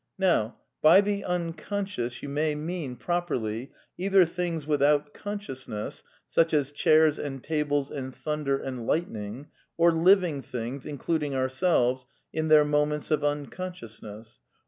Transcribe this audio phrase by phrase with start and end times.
[0.17, 7.19] Now, by the Unconscious you may mean, properly, either things without consciousness, such as chairs
[7.19, 12.65] and tables, and thunder and lightning; or living things, includ 1 ing ourselves, in their
[12.65, 14.39] moments of unconsciousness.